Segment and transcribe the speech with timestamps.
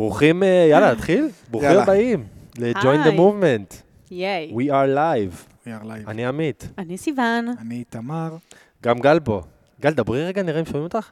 [0.00, 1.28] ברוכים, אה, יאללה, נתחיל?
[1.50, 1.70] ברוכים.
[1.70, 2.24] הבאים
[2.58, 3.16] ל-Join the.
[3.16, 3.74] Movement.
[4.10, 4.52] ייי.
[4.54, 5.64] We are live.
[5.64, 6.08] We are live.
[6.10, 6.68] אני עמית.
[6.78, 7.46] אני סיוון.
[7.60, 8.36] אני תמר.
[8.82, 9.42] גם גל פה.
[9.80, 11.10] גל, דברי רגע, נראה אם שומעים אותך.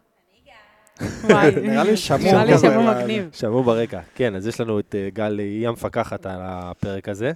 [1.25, 1.51] וואי.
[1.63, 1.85] נראה
[2.45, 3.29] לי אבל- מגניב.
[3.33, 4.01] שמעו ברקע.
[4.15, 7.33] כן, אז יש לנו את אה, גל, היא המפקחת על הפרק הזה.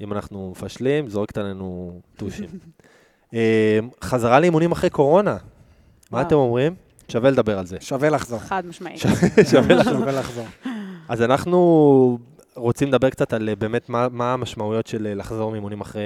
[0.00, 2.48] אם אנחנו מפשלים, זורקת עלינו טושים.
[3.34, 5.36] אה, חזרה לאימונים אחרי קורונה.
[6.10, 6.20] מה.
[6.22, 6.74] אתם אומרים?
[7.08, 7.76] שווה לדבר על זה.
[7.80, 8.38] שווה לחזור.
[8.38, 9.02] חד משמעית.
[9.50, 9.74] שווה
[10.12, 10.44] לחזור.
[11.08, 12.18] אז אנחנו
[12.56, 16.02] רוצים לדבר קצת על אה, באמת מה, מה המשמעויות של אה, לחזור מאימונים אחרי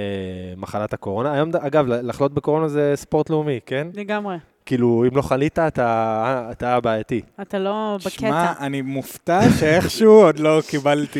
[0.57, 1.33] מחלת הקורונה.
[1.33, 3.87] היום, אגב, לחלות בקורונה זה ספורט לאומי, כן?
[3.93, 4.35] לגמרי.
[4.65, 7.21] כאילו, אם לא חלית, אתה, אתה בעייתי.
[7.41, 8.11] אתה לא שמע,
[8.51, 8.65] בקטע.
[8.65, 11.19] אני מופתע שאיכשהו עוד לא קיבלתי...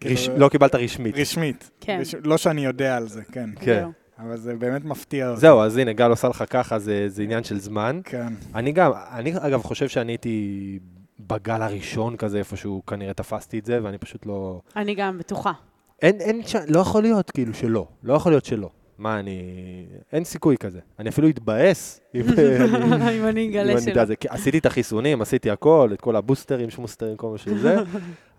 [0.00, 0.28] כאילו, רש...
[0.28, 1.18] לא קיבלת רשמית.
[1.18, 1.70] רשמית.
[1.80, 1.98] כן.
[2.00, 3.50] רש- לא שאני יודע על זה, כן.
[3.60, 3.84] כן.
[4.18, 5.40] אבל זה באמת מפתיע אותי.
[5.40, 8.00] זהו, אז הנה, גל עושה לך ככה, זה, זה עניין של זמן.
[8.04, 8.32] כן.
[8.54, 10.78] אני גם, אני אגב חושב שאני הייתי
[11.20, 14.60] בגל הראשון כזה, איפשהו כנראה תפסתי את זה, ואני פשוט לא...
[14.76, 15.52] אני גם בטוחה.
[16.02, 16.56] אין, אין, ש...
[16.68, 18.70] לא יכול להיות כאילו שלא, לא יכול להיות שלא.
[18.98, 19.40] מה, אני...
[20.12, 20.80] אין סיכוי כזה.
[20.98, 22.22] אני אפילו אתבאס אם
[23.28, 23.48] אני...
[23.50, 24.02] אגלה שלא.
[24.28, 27.76] עשיתי את החיסונים, עשיתי הכל, את כל הבוסטרים, שמוסטרים, כל מה שזה,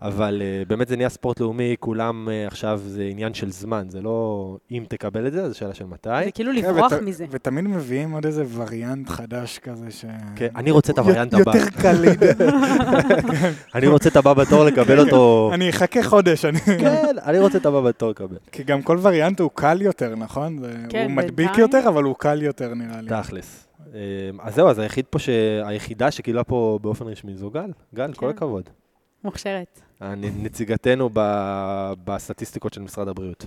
[0.02, 4.00] אבל uh, באמת זה נהיה ספורט לאומי, כולם uh, עכשיו זה עניין של זמן, זה
[4.00, 6.08] לא אם תקבל את זה, זו שאלה של מתי.
[6.24, 7.24] זה כאילו כן, לברוח ות- מזה.
[7.30, 10.04] ותמיד מביאים עוד איזה וריאנט חדש כזה ש...
[10.36, 11.52] כן, אני רוצה את הווריאנט הבא.
[11.56, 12.08] יותר קל לי.
[13.74, 15.50] אני רוצה את הבא בתור לקבל אותו.
[15.54, 16.58] אני אחכה חודש, אני...
[16.60, 18.36] כן, אני רוצה את הבא בתור לקבל.
[18.52, 20.58] כי גם כל וריאנט הוא קל יותר, נכון?
[20.58, 21.58] זה- כן, הוא מדביק.
[21.58, 23.08] יותר, אבל הוא קל יותר, נראה לי.
[23.08, 23.66] תכלס.
[23.94, 24.00] אה,
[24.42, 25.28] אז זהו, אז היחיד פה, ש-
[25.64, 27.70] היחידה שקיבלה פה באופן רשמי זו גל.
[27.94, 28.36] גל, כל כן.
[28.36, 28.62] הכבוד.
[29.26, 29.80] מוכשרת.
[30.16, 33.46] נציגתנו ב- בסטטיסטיקות של משרד הבריאות.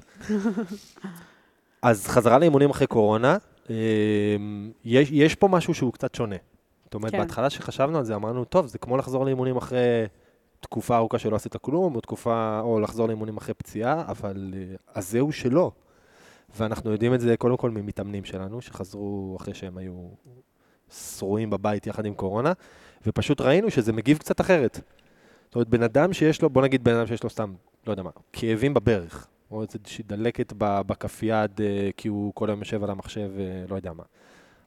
[1.82, 3.38] אז חזרה לאימונים אחרי קורונה,
[3.70, 3.76] אה,
[4.86, 6.36] יש, יש פה משהו שהוא קצת שונה.
[6.84, 7.18] זאת אומרת, כן.
[7.18, 10.06] בהתחלה שחשבנו על זה, אמרנו, טוב, זה כמו לחזור לאימונים אחרי
[10.60, 15.10] תקופה ארוכה שלא עשית כלום, או תקופה, או לחזור לאימונים אחרי פציעה, אבל אה, אז
[15.12, 15.72] זהו שלא.
[16.56, 19.94] ואנחנו יודעים את זה קודם כל ממתאמנים שלנו, שחזרו אחרי שהם היו
[20.92, 22.54] שרועים בבית יחד עם קורונה,
[23.08, 24.80] ופשוט ראינו שזה מגיב קצת אחרת.
[25.50, 27.54] זאת אומרת, בן אדם שיש לו, בוא נגיד בן אדם שיש לו סתם,
[27.88, 32.60] לא יודע מה, כאבים בברך, או איזושהי דלקת בכף יד, אה, כי הוא כל היום
[32.60, 34.04] יושב על המחשב, אה, לא יודע מה.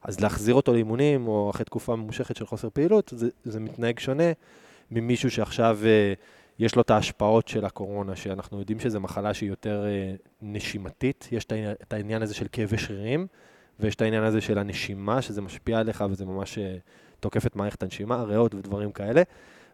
[0.02, 4.32] אז להחזיר אותו לאימונים, או אחרי תקופה ממושכת של חוסר פעילות, זה, זה מתנהג שונה
[4.90, 6.12] ממישהו שעכשיו אה,
[6.58, 9.84] יש לו את ההשפעות של הקורונה, שאנחנו יודעים שזו מחלה שהיא יותר
[10.42, 11.44] נשימתית, יש
[11.82, 13.26] את העניין- הזה של כאבי שרירים,
[13.80, 16.58] ויש את העניין הזה של הנשימה, שזה משפיע עליך וזה ממש
[17.20, 19.22] תוקף את מערכת הנשימה, ריאות ודברים כאלה.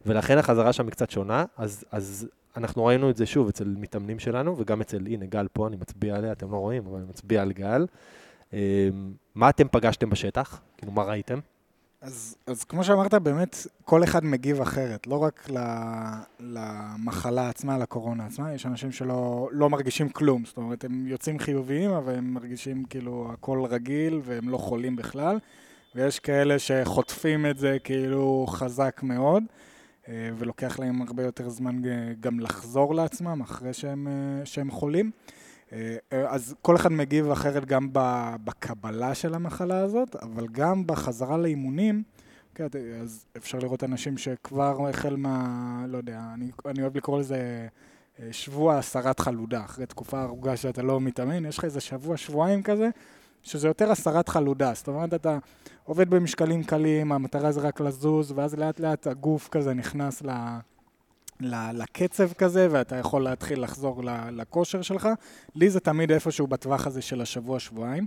[0.09, 4.19] ולכן החזרה שם היא קצת שונה, אז, אז אנחנו ראינו את זה שוב אצל מתאמנים
[4.19, 7.43] שלנו, וגם אצל, הנה, גל פה, אני מצביע עליה, אתם לא רואים, אבל אני מצביע
[7.43, 7.87] על גל.
[8.53, 8.59] אמ,
[9.35, 10.61] מה אתם פגשתם בשטח?
[10.77, 11.39] כאילו, מה ראיתם?
[12.01, 15.49] אז, אז כמו שאמרת, באמת, כל אחד מגיב אחרת, לא רק
[16.41, 21.91] למחלה עצמה, לקורונה עצמה, יש אנשים שלא לא מרגישים כלום, זאת אומרת, הם יוצאים חיוביים,
[21.91, 25.39] אבל הם מרגישים כאילו הכל רגיל והם לא חולים בכלל,
[25.95, 29.43] ויש כאלה שחוטפים את זה כאילו חזק מאוד,
[30.09, 35.11] ולוקח להם הרבה יותר זמן אה, גם לחזור לעצמם אחרי שהם, אה, שהם חולים.
[35.73, 37.89] אה, אז כל אחד מגיב אחרת גם
[38.45, 42.03] בקבלה של המחלה הזאת, אבל גם בחזרה לאימונים,
[42.55, 42.67] כן,
[43.03, 45.85] אז אפשר לראות אנשים שכבר החל מה...
[45.89, 47.69] לא יודע, אני, אני אוהב לקרוא לזה
[48.21, 49.65] אה, שבוע הסרת חלודה.
[49.65, 52.89] אחרי תקופה ארוכה שאתה לא מתאמן, יש לך איזה שבוע, שבועיים כזה,
[53.49, 54.73] שזה יותר הסרת חלודה.
[54.75, 55.39] זאת אומרת, אתה
[55.85, 60.31] עובד במשקלים קלים, המטרה זה רק לזוז, ואז לאט לאט הגוף כזה נכנס ל...
[61.73, 65.09] לקצב כזה, ואתה יכול להתחיל לחזור לכושר שלך.
[65.55, 68.07] לי זה תמיד איפשהו בטווח הזה של השבוע-שבועיים.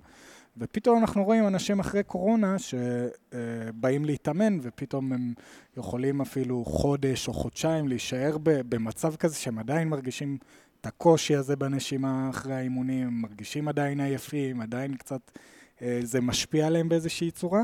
[0.58, 5.34] ופתאום אנחנו רואים אנשים אחרי קורונה שבאים להתאמן, ופתאום הם
[5.78, 10.38] יכולים אפילו חודש או חודשיים להישאר במצב כזה שהם עדיין מרגישים
[10.82, 15.32] את הקושי הזה בנשימה אחרי האימונים, הם מרגישים עדיין עייפים, עדיין קצת
[15.82, 17.62] אה, זה משפיע עליהם באיזושהי צורה.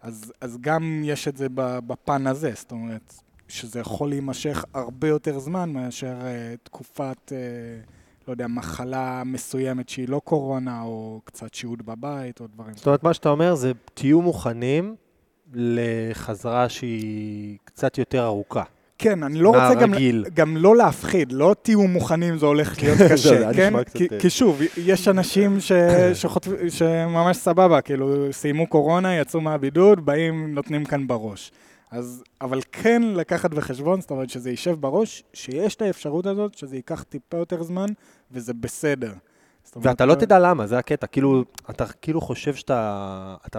[0.00, 3.14] אז, אז גם יש את זה בפן הזה, זאת אומרת,
[3.48, 6.24] שזה יכול להימשך הרבה יותר זמן מאשר uh,
[6.62, 7.90] תקופת, uh,
[8.28, 12.74] לא יודע, מחלה מסוימת שהיא לא קורונה, או קצת שהות בבית, או דברים.
[12.74, 14.96] זאת אומרת, מה שאתה אומר זה, תהיו מוכנים
[15.52, 18.62] לחזרה שהיא קצת יותר ארוכה.
[19.02, 19.92] כן, אני לא רוצה גם.
[20.34, 23.74] גם לא להפחיד, לא תהיו מוכנים, זה הולך להיות זה קשה, כן?
[23.94, 24.18] כי, אה.
[24.18, 25.72] כי שוב, יש אנשים ש,
[26.20, 31.52] שחוטפ, שממש סבבה, כאילו, סיימו קורונה, יצאו מהבידוד, באים, נותנים כאן בראש.
[31.90, 36.76] אז, אבל כן לקחת בחשבון, זאת אומרת שזה יישב בראש, שיש את האפשרות הזאת, שזה
[36.76, 37.86] ייקח טיפה יותר זמן,
[38.32, 39.12] וזה בסדר.
[39.76, 41.06] אומרת, ואתה לא תדע למה, זה הקטע.
[41.06, 43.58] כאילו, אתה כאילו חושב שאתה אתה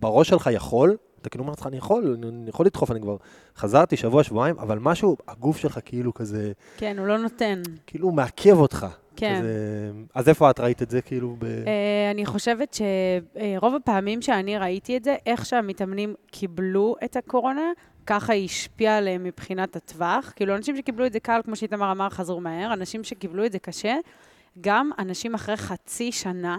[0.00, 3.16] בראש שלך יכול, אתה כאילו אומר לעצמך, אני יכול, אני יכול לדחוף, אני כבר
[3.56, 7.62] חזרתי שבוע, שבועיים, אבל משהו, הגוף שלך כאילו כזה, כן, הוא לא נותן.
[7.86, 8.86] כאילו הוא מעכב אותך.
[9.16, 9.38] כן.
[9.38, 9.90] כזה...
[10.14, 11.44] אז איפה את ראית את זה, כאילו, ב...
[11.44, 17.72] אה, אני חושבת שרוב הפעמים שאני ראיתי את זה, איך שהמתאמנים קיבלו את הקורונה,
[18.06, 20.32] ככה היא השפיעה עליהם מבחינת הטווח.
[20.36, 22.72] כאילו, אנשים שקיבלו את זה קל, כמו שאיתמר אמר, חזרו מהר.
[22.72, 23.96] אנשים שקיבלו את זה קשה,
[24.60, 26.58] גם אנשים אחרי חצי שנה,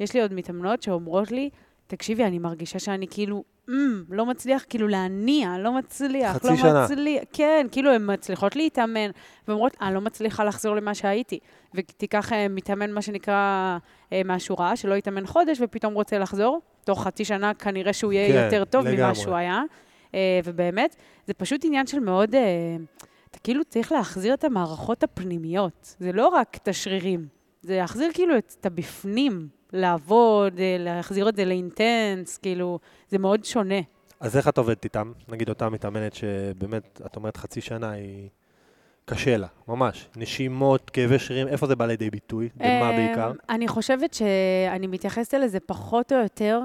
[0.00, 1.50] יש לי עוד מתאמנות שאומרות לי,
[1.86, 3.72] תקשיבי, אני מרגישה שאני כאילו, mm,
[4.08, 6.84] לא מצליח כאילו להניע, לא מצליח, חצי לא שנה.
[6.84, 7.22] מצליח.
[7.32, 9.10] כן, כאילו, הן מצליחות להתאמן,
[9.48, 11.38] ואומרות, אני לא מצליחה לחזור למה שהייתי.
[11.74, 13.78] ותיקח אה, מתאמן, מה שנקרא,
[14.12, 18.44] אה, מהשורה, שלא יתאמן חודש ופתאום רוצה לחזור, תוך חצי שנה כנראה שהוא יהיה כן,
[18.44, 19.14] יותר טוב ממה לגמרי.
[19.14, 19.62] שהוא היה.
[20.14, 20.96] אה, ובאמת,
[21.26, 22.34] זה פשוט עניין של מאוד...
[22.34, 22.40] אה,
[23.30, 25.94] אתה כאילו צריך להחזיר את המערכות הפנימיות.
[25.98, 27.26] זה לא רק את השרירים,
[27.64, 32.78] זה להחזיר כאילו את, את הבפנים, לעבוד, אה, להחזיר את זה לאינטנס, כאילו,
[33.08, 33.80] זה מאוד שונה.
[34.20, 35.12] אז איך את עובדת איתם?
[35.28, 38.28] נגיד אותה מתאמנת שבאמת, את אומרת חצי שנה היא...
[39.06, 40.08] קשה לה, ממש.
[40.16, 42.48] נשימות, כאבי שרירים, איפה זה בא לידי ביטוי?
[42.56, 43.32] במה אמ, בעיקר?
[43.48, 46.60] אני חושבת שאני מתייחסת לזה פחות או יותר,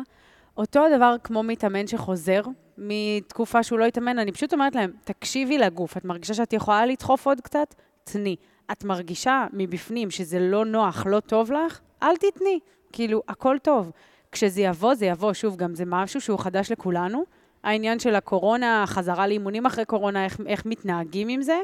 [0.57, 2.41] אותו הדבר כמו מתאמן שחוזר
[2.77, 7.27] מתקופה שהוא לא התאמן, אני פשוט אומרת להם, תקשיבי לגוף, את מרגישה שאת יכולה לדחוף
[7.27, 7.75] עוד קצת?
[8.03, 8.35] תני.
[8.71, 11.79] את מרגישה מבפנים שזה לא נוח, לא טוב לך?
[12.03, 12.59] אל תתני.
[12.91, 13.91] כאילו, הכל טוב.
[14.31, 15.33] כשזה יבוא, זה יבוא.
[15.33, 17.23] שוב, גם זה משהו שהוא חדש לכולנו.
[17.63, 21.59] העניין של הקורונה, החזרה לאימונים אחרי קורונה, איך, איך מתנהגים עם זה.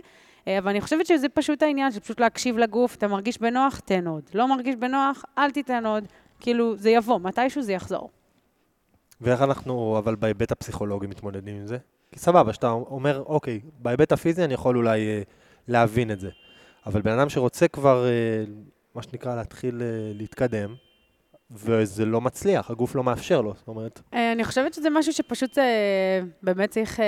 [0.48, 4.08] אה, אבל אני חושבת שזה פשוט העניין, של פשוט להקשיב לגוף, אתה מרגיש בנוח, תן
[4.08, 4.24] עוד.
[4.34, 6.04] לא מרגיש בנוח, אל תיתן עוד.
[6.40, 8.10] כאילו, זה יבוא, מתישהו זה יחזור.
[9.22, 11.78] ואיך אנחנו, אבל בהיבט הפסיכולוגי מתמודדים עם זה?
[12.12, 15.22] כי סבבה, שאתה אומר, אוקיי, בהיבט הפיזי אני יכול אולי אה,
[15.68, 16.30] להבין את זה.
[16.86, 18.44] אבל בן אדם שרוצה כבר, אה,
[18.96, 20.76] מה שנקרא, להתחיל אה, להתקדם,
[21.52, 23.54] וזה לא מצליח, הגוף לא מאפשר לו.
[23.58, 25.58] זאת אומרת, אה, אני חושבת שזה משהו שפשוט
[26.44, 27.00] באמת צריך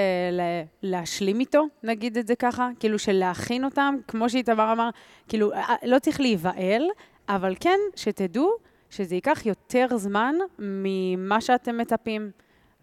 [0.81, 4.89] להשלים איתו, נגיד את זה ככה, כאילו של להכין אותם, כמו שאיתמר אמר,
[5.27, 5.51] כאילו,
[5.83, 6.83] לא צריך להיבהל,
[7.29, 8.51] אבל כן, שתדעו
[8.89, 12.31] שזה ייקח יותר זמן ממה שאתם מצפים.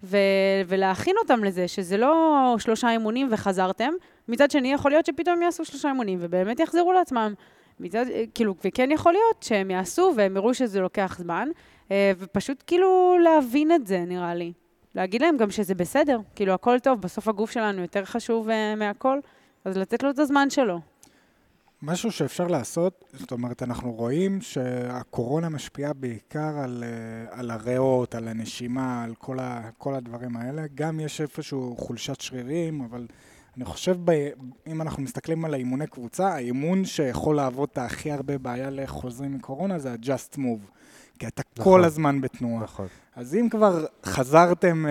[0.05, 0.19] ו-
[0.67, 3.93] ולהכין אותם לזה, שזה לא שלושה אימונים וחזרתם.
[4.29, 7.35] מצד שני, יכול להיות שפתאום יעשו שלושה אימונים ובאמת יחזרו לעצמם.
[7.81, 8.05] מצד,
[8.35, 11.49] כאילו, וכן יכול להיות שהם יעשו והם יראו שזה לוקח זמן,
[11.91, 14.53] אה, ופשוט כאילו להבין את זה, נראה לי.
[14.95, 19.19] להגיד להם גם שזה בסדר, כאילו, הכל טוב, בסוף הגוף שלנו יותר חשוב אה, מהכל,
[19.65, 20.79] אז לתת לו את הזמן שלו.
[21.87, 28.29] משהו שאפשר לעשות, זאת אומרת, אנחנו רואים שהקורונה משפיעה בעיקר על, אה, על הריאות, על
[28.29, 30.63] הנשימה, על כל, ה, כל הדברים האלה.
[30.75, 33.07] גם יש איפשהו חולשת שרירים, אבל
[33.57, 34.29] אני חושב, ב,
[34.67, 39.93] אם אנחנו מסתכלים על האימוני קבוצה, האימון שיכול להוות הכי הרבה בעיה לחוזרים מקורונה זה
[39.93, 40.71] ה-just move.
[41.19, 41.73] כי אתה נכון.
[41.73, 42.63] כל הזמן בתנועה.
[42.63, 42.87] נכון.
[43.17, 44.89] אז אם כבר חזרתם uh,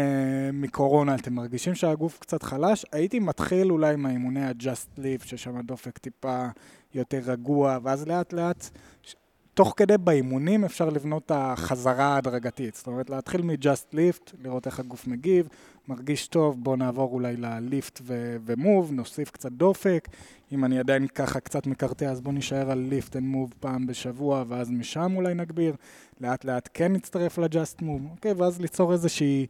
[0.54, 5.98] מקורונה, אתם מרגישים שהגוף קצת חלש, הייתי מתחיל אולי עם האימוני ה-Just Lift, ששם הדופק
[5.98, 6.46] טיפה
[6.94, 8.70] יותר רגוע, ואז לאט לאט,
[9.04, 9.16] ש-
[9.54, 12.76] תוך כדי באימונים אפשר לבנות את החזרה ההדרגתית.
[12.76, 15.48] זאת אומרת, להתחיל מ-Just Lift, לראות איך הגוף מגיב,
[15.88, 20.08] מרגיש טוב, בואו נעבור אולי ל-Lift ו-Move, נוסיף קצת דופק.
[20.52, 24.44] אם אני עדיין ככה קצת מקרטע, אז בואו נישאר על Lift and Move פעם בשבוע,
[24.48, 25.76] ואז משם אולי נגביר.
[26.22, 28.34] לאט לאט כן נצטרף ל-Just Move, אוקיי?
[28.34, 29.48] ואז ליצור איזושהי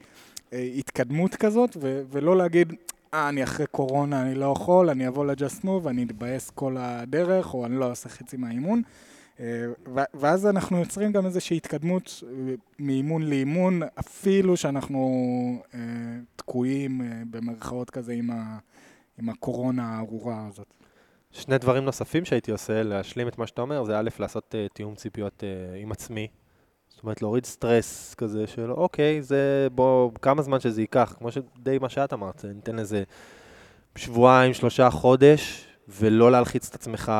[0.54, 2.74] אה, התקדמות כזאת, ו- ולא להגיד,
[3.14, 7.54] אה, אני אחרי קורונה, אני לא יכול, אני אבוא ל-Just Move, ואני אתבאס כל הדרך,
[7.54, 8.82] או אני לא אעשה חצי מהאימון.
[9.40, 9.66] אה,
[10.14, 15.00] ואז אנחנו יוצרים גם איזושהי התקדמות אה, מאימון לאימון, אפילו שאנחנו
[15.74, 15.80] אה,
[16.36, 18.58] תקועים במרכאות כזה עם, ה-
[19.20, 20.74] עם הקורונה הארורה הזאת.
[21.34, 24.96] שני דברים נוספים שהייתי עושה, להשלים את מה שאתה אומר, זה א', לעשות uh, תיאום
[24.96, 26.28] ציפיות uh, עם עצמי.
[26.90, 31.78] זאת אומרת, להוריד סטרס כזה של, אוקיי, זה בוא, כמה זמן שזה ייקח, כמו שדי
[31.82, 33.04] מה שאת אמרת, ניתן לזה
[33.96, 37.12] שבועיים, שלושה, חודש, ולא להלחיץ את עצמך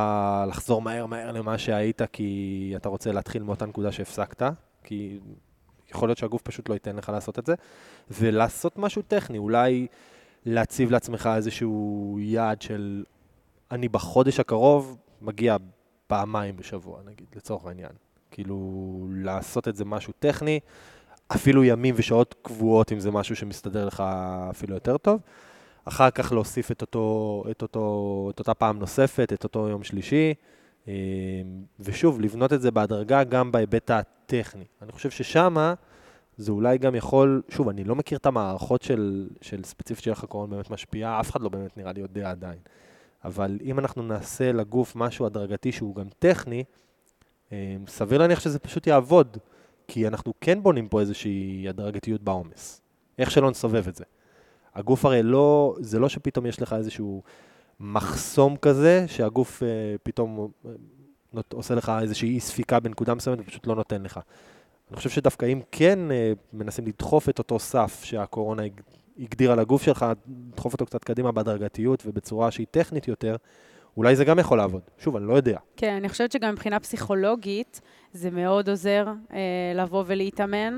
[0.48, 4.44] לחזור מהר מהר למה שהיית, כי אתה רוצה להתחיל מאותה נקודה שהפסקת,
[4.84, 5.20] כי
[5.92, 7.56] יכול להיות שהגוף פשוט לא ייתן לך לעשות את זה,
[8.12, 9.88] ולעשות משהו טכני, אולי
[10.46, 13.04] להציב לעצמך איזשהו יעד של
[13.72, 15.58] אני בחודש הקרוב מגיע
[16.08, 17.92] פעמיים בשבוע, נגיד, לצורך העניין.
[18.32, 20.60] כאילו, לעשות את זה משהו טכני,
[21.28, 24.04] אפילו ימים ושעות קבועות, אם זה משהו שמסתדר לך
[24.50, 25.20] אפילו יותר טוב.
[25.86, 30.34] אחר כך להוסיף את, אותו, את, אותו, את אותה פעם נוספת, את אותו יום שלישי,
[30.88, 30.94] אה,
[31.80, 34.66] ושוב, לבנות את זה בהדרגה גם בהיבט הטכני.
[34.82, 35.74] אני חושב ששמה
[36.38, 40.56] זה אולי גם יכול, שוב, אני לא מכיר את המערכות של, של ספציפית של הקורונה
[40.56, 42.60] באמת משפיעה, אף אחד לא באמת נראה לי יודע עדיין.
[43.24, 46.64] אבל אם אנחנו נעשה לגוף משהו הדרגתי שהוא גם טכני,
[47.52, 49.38] אה, סביר להניח שזה פשוט יעבוד,
[49.88, 52.82] כי אנחנו כן בונים פה איזושהי הדרגתיות בעומס.
[53.18, 54.04] איך שלא נסובב את זה.
[54.76, 57.24] הגוף הרי לא, זה לא שפתאום יש לך איזשהו
[57.80, 59.68] מחסום כזה, שהגוף אה,
[60.04, 60.72] פתאום אה,
[61.34, 64.20] נות, עושה לך איזושהי אי ספיקה בנקודה מסוימת ופשוט לא נותן לך.
[64.90, 68.82] אני חושב שדווקא אם כן אה, מנסים לדחוף את אותו סף שהקורונה הג-
[69.20, 70.06] הגדירה לגוף שלך,
[70.52, 73.36] לדחוף אותו קצת קדימה בהדרגתיות ובצורה שהיא טכנית יותר,
[73.98, 74.82] אולי זה גם יכול לעבוד.
[74.98, 75.58] שוב, אני לא יודע.
[75.78, 77.82] כן, אני חושבת שגם מבחינה פסיכולוגית
[78.14, 79.38] זה מאוד עוזר אה,
[79.76, 80.78] לבוא ולהתאמן.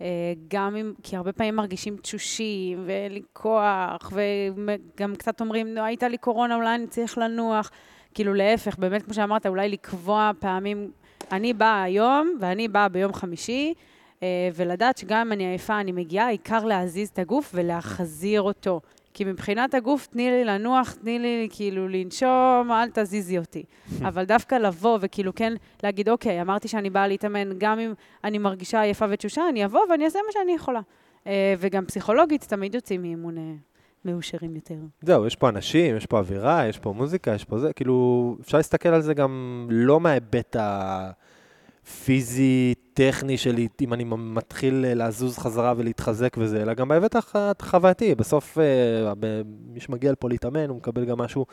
[0.00, 0.06] אה,
[0.48, 6.08] גם אם, כי הרבה פעמים מרגישים תשושים ואין לי כוח, וגם קצת אומרים, נו, הייתה
[6.08, 7.70] לי קורונה, אולי אני צריך לנוח.
[8.14, 10.90] כאילו, להפך, באמת, כמו שאמרת, אולי לקבוע פעמים,
[11.32, 13.74] אני באה היום ואני באה ביום חמישי,
[14.22, 18.80] אה, ולדעת שגם אם אני עייפה, אני מגיעה, העיקר להזיז את הגוף ולהחזיר אותו.
[19.16, 23.64] כי מבחינת הגוף, תני לי לנוח, תני לי כאילו לנשום, אל תזיזי אותי.
[24.08, 27.92] אבל דווקא לבוא וכאילו כן להגיד, אוקיי, אמרתי שאני באה להתאמן, גם אם
[28.24, 30.80] אני מרגישה עייפה ותשושה, אני אבוא ואני אעשה מה שאני יכולה.
[31.26, 33.52] אה, וגם פסיכולוגית, תמיד יוצאים מאימון אה,
[34.04, 34.74] מאושרים יותר.
[35.02, 38.56] זהו, יש פה אנשים, יש פה אווירה, יש פה מוזיקה, יש פה זה, כאילו, אפשר
[38.56, 40.56] להסתכל על זה גם לא מההיבט
[41.86, 47.36] הפיזי, טכני שלי, אם אני מתחיל אה, לזוז חזרה ולהתחזק וזה, אלא גם בהיבט הח-
[47.36, 48.14] החווייתי.
[48.14, 49.12] בסוף, אה,
[49.72, 51.46] מי שמגיע לפה להתאמן, הוא מקבל גם משהו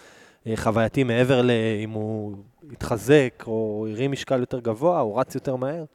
[0.48, 2.36] אה, חווייתי מעבר לאם הוא
[2.72, 5.86] התחזק, או הרים משקל יותר גבוה, או רץ יותר מהר.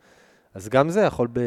[0.55, 1.41] אז גם זה יכול ב...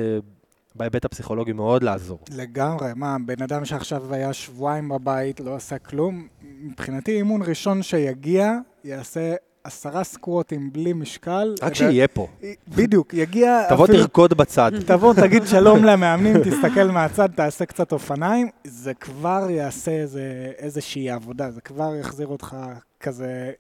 [0.76, 2.20] בהיבט הפסיכולוגי מאוד לעזור.
[2.36, 6.28] לגמרי, מה, בן אדם שעכשיו היה שבועיים בבית, לא עשה כלום,
[6.62, 8.52] מבחינתי אימון ראשון שיגיע,
[8.84, 11.56] יעשה עשרה סקווטים בלי משקל.
[11.62, 12.28] רק שיהיה פה.
[12.68, 14.00] בדיוק, יגיע תבוא אפילו...
[14.00, 14.72] תרקוד בצד.
[14.88, 21.52] תבוא, תגיד שלום למאמנים, תסתכל מהצד, תעשה קצת אופניים, זה כבר יעשה איזה, איזושהי עבודה,
[21.52, 22.58] זה כבר יחזיר אותך
[23.00, 23.52] כזה,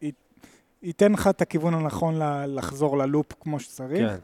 [0.83, 2.15] ייתן לך את הכיוון הנכון
[2.47, 4.09] לחזור ללופ כמו שצריך.
[4.09, 4.17] כן.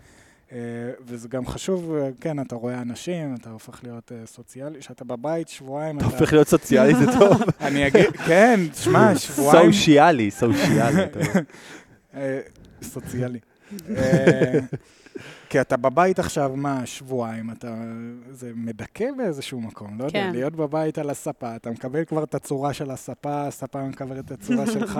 [0.51, 0.57] אה,
[1.05, 5.49] וזה גם חשוב, אה, כן, אתה רואה אנשים, אתה הופך להיות אה, סוציאלי, כשאתה בבית
[5.49, 7.41] שבועיים, אתה הופך להיות סוציאלי, זה טוב.
[7.67, 9.71] אני אגיד, כן, שמע, שבועיים...
[9.71, 11.01] סושיאלי, סושיאלי.
[12.93, 13.39] סוציאלי.
[15.49, 17.75] כי אתה בבית עכשיו, מה, שבועיים, אתה...
[18.31, 20.31] זה מדכא באיזשהו מקום, לא יודע, כן.
[20.31, 24.67] להיות בבית על הספה, אתה מקבל כבר את הצורה של הספה, הספה מקבלת את הצורה
[24.67, 24.99] שלך.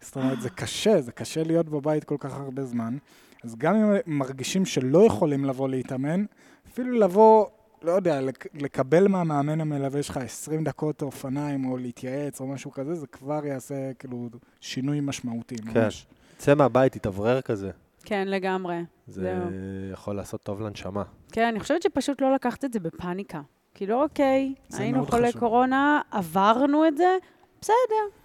[0.00, 2.96] זאת אומרת, זה קשה, זה קשה להיות בבית כל כך הרבה זמן.
[3.44, 6.24] אז גם אם מרגישים שלא יכולים לבוא להתאמן,
[6.72, 7.46] אפילו לבוא,
[7.82, 12.94] לא יודע, לק- לקבל מהמאמן המלווה שלך 20 דקות אופניים, או להתייעץ, או משהו כזה,
[12.94, 14.28] זה כבר יעשה כאילו
[14.60, 15.80] שינוי משמעותי, כן.
[15.84, 16.06] ממש.
[16.38, 17.70] צא מהבית, תתאוורר כזה.
[18.04, 18.76] כן, לגמרי.
[19.06, 19.50] זה זהו.
[19.92, 21.02] יכול לעשות טוב לנשמה.
[21.32, 23.40] כן, אני חושבת שפשוט לא לקחת את זה בפאניקה.
[23.74, 25.40] כאילו, אוקיי, היינו חולי חשוב.
[25.40, 27.16] קורונה, עברנו את זה,
[27.60, 27.74] בסדר,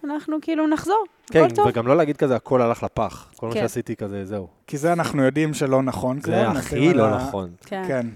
[0.04, 1.66] אנחנו כאילו נחזור, כן, הכל טוב.
[1.68, 3.30] וגם לא להגיד כזה, הכל הלך לפח.
[3.36, 3.60] כל מה כן.
[3.60, 4.48] שעשיתי כזה, זהו.
[4.66, 6.20] כי זה אנחנו יודעים שלא נכון.
[6.20, 7.50] זה הכי לא ה- נכון.
[7.66, 8.06] כן, כן.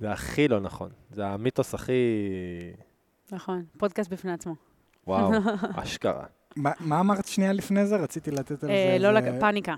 [0.00, 0.90] זה הכי לא נכון.
[1.10, 1.92] זה המיתוס הכי...
[3.32, 3.64] נכון.
[3.78, 4.54] פודקאסט בפני עצמו.
[5.06, 5.30] וואו,
[5.82, 6.24] אשכרה.
[6.56, 7.96] מה מה אמרת שנייה לפני זה?
[7.96, 8.66] רציתי לתת על זה...
[8.68, 9.40] אה, לא איזה- לק...
[9.40, 9.74] פאניקה.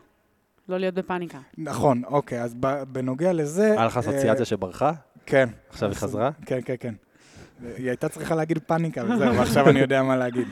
[0.68, 1.38] לא להיות בפאניקה.
[1.58, 2.54] נכון, אוקיי, אז
[2.92, 3.72] בנוגע לזה...
[3.72, 4.92] היה לך אה, אסוציאציה שברחה?
[5.26, 5.48] כן.
[5.68, 6.30] עכשיו היא חזרה?
[6.46, 6.94] כן, כן, כן.
[7.76, 10.48] היא הייתה צריכה להגיד פאניקה וזהו, ועכשיו אני יודע מה להגיד.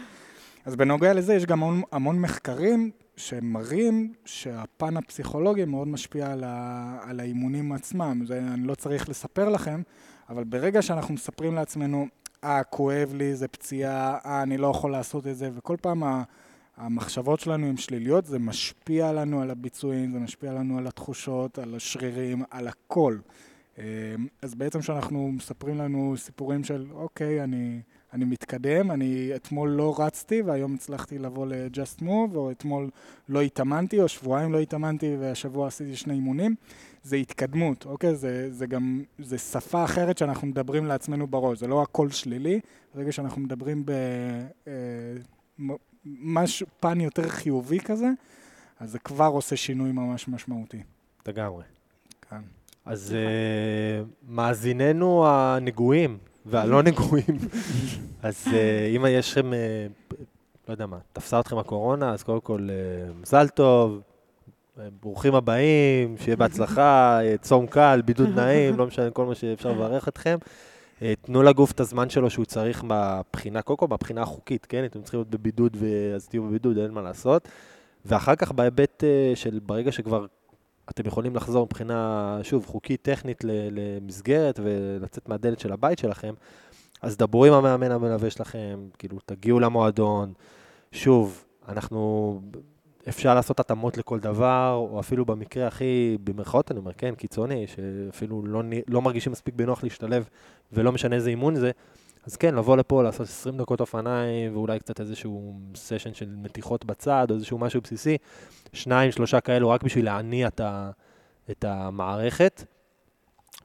[0.68, 6.98] אז בנוגע לזה, יש גם המון, המון מחקרים שמראים שהפן הפסיכולוגי מאוד משפיע על, ה,
[7.02, 8.22] על האימונים עצמם.
[8.26, 9.82] זה אני לא צריך לספר לכם,
[10.28, 12.06] אבל ברגע שאנחנו מספרים לעצמנו,
[12.44, 16.22] אה, כואב לי, זה פציעה, אה, אני לא יכול לעשות את זה, וכל פעם ה,
[16.76, 21.74] המחשבות שלנו הן שליליות, זה משפיע לנו על הביצועים, זה משפיע לנו על התחושות, על
[21.74, 23.16] השרירים, על הכל.
[23.78, 23.84] אה,
[24.42, 27.80] אז בעצם כשאנחנו מספרים לנו סיפורים של, אוקיי, אני,
[28.12, 32.90] אני מתקדם, אני אתמול לא רצתי והיום הצלחתי לבוא ל-Just Move, או אתמול
[33.28, 36.54] לא התאמנתי, או שבועיים לא התאמנתי והשבוע עשיתי שני אימונים,
[37.02, 38.16] זה התקדמות, אוקיי?
[38.16, 42.60] זה, זה גם, זה שפה אחרת שאנחנו מדברים לעצמנו בראש, זה לא הכל שלילי,
[42.94, 43.84] ברגע שאנחנו מדברים
[46.04, 48.08] במשהו, פן יותר חיובי כזה,
[48.80, 50.82] אז זה כבר עושה שינוי ממש משמעותי.
[51.26, 51.64] לגמרי.
[52.30, 52.40] כן.
[52.84, 56.18] אז אה, מאזיננו הנגועים
[56.50, 57.38] והלא נגועים,
[58.22, 59.86] אז אה, אם יש לכם, אה,
[60.68, 64.00] לא יודע מה, תפסה אתכם הקורונה, אז קודם כל אה, מזל טוב,
[65.00, 70.38] ברוכים הבאים, שיהיה בהצלחה, צום קל, בידוד נעים, לא משנה, כל מה שאפשר לברך אתכם.
[71.22, 74.84] תנו לגוף את הזמן שלו שהוא צריך מבחינה, קודם כל מבחינה החוקית, כן?
[74.84, 75.76] אתם צריכים להיות בבידוד,
[76.14, 77.48] אז תהיו בבידוד, אין מה לעשות.
[78.06, 80.26] ואחר כך בהיבט של ברגע שכבר
[80.90, 86.34] אתם יכולים לחזור מבחינה, שוב, חוקית, טכנית למסגרת ולצאת מהדלת של הבית שלכם,
[87.02, 90.32] אז דברו עם המאמן המלווה שלכם, כאילו, תגיעו למועדון.
[90.92, 92.40] שוב, אנחנו,
[93.08, 98.42] אפשר לעשות התאמות לכל דבר, או אפילו במקרה הכי, במרכאות אני אומר, כן, קיצוני, שאפילו
[98.46, 100.28] לא, לא מרגישים מספיק בנוח להשתלב,
[100.72, 101.70] ולא משנה איזה אימון זה,
[102.26, 107.26] אז כן, לבוא לפה, לעשות 20 דקות אופניים, ואולי קצת איזשהו סשן של מתיחות בצד,
[107.30, 108.16] או איזשהו משהו בסיסי,
[108.72, 110.90] שניים, שלושה כאלו, רק בשביל להניע את, ה,
[111.50, 112.64] את המערכת,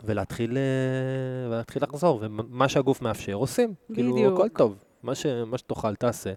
[0.03, 3.74] ולהתחיל, אה, ולהתחיל לחזור, ומה שהגוף מאפשר, עושים.
[3.93, 4.33] כאילו, בדיוק.
[4.33, 6.33] הכל טוב, מה, ש, מה שתאכל תעשה,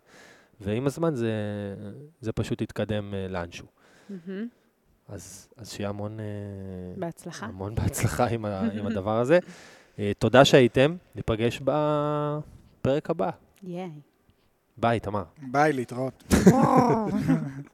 [0.60, 1.32] ועם הזמן זה,
[2.20, 3.66] זה פשוט יתקדם אה, לאנשהו.
[4.08, 4.48] מהמם.
[5.08, 6.24] אז, אז שיהיה המון, אה,
[6.96, 7.46] בהצלחה.
[7.46, 9.38] המון בהצלחה עם, ה, עם הדבר הזה.
[9.98, 13.30] אה, תודה שהייתם, ניפגש בפרק הבא.
[14.76, 15.24] ביי, תמר.
[15.42, 16.24] ביי, להתראות.